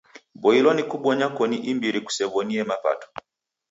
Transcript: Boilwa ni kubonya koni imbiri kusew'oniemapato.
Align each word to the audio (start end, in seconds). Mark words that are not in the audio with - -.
Boilwa 0.41 0.71
ni 0.75 0.83
kubonya 0.91 1.27
koni 1.37 1.57
imbiri 1.71 1.99
kusew'oniemapato. 2.05 3.07